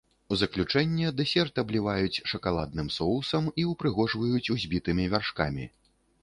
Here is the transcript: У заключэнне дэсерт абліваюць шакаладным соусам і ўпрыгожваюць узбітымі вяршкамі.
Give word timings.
У 0.33 0.35
заключэнне 0.41 1.09
дэсерт 1.19 1.61
абліваюць 1.63 2.21
шакаладным 2.31 2.89
соусам 2.97 3.43
і 3.65 3.67
ўпрыгожваюць 3.73 4.51
узбітымі 4.57 5.07
вяршкамі. 5.17 5.69